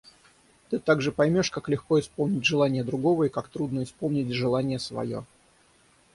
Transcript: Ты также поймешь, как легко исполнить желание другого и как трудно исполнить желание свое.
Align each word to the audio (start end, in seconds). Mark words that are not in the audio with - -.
Ты 0.71 0.79
также 0.79 1.11
поймешь, 1.11 1.51
как 1.51 1.69
легко 1.69 1.99
исполнить 1.99 2.43
желание 2.43 2.83
другого 2.83 3.25
и 3.25 3.29
как 3.29 3.49
трудно 3.49 3.83
исполнить 3.83 4.31
желание 4.31 4.79
свое. 4.79 5.25